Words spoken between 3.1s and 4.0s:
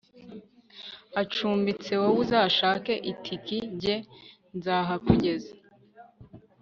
itiki jye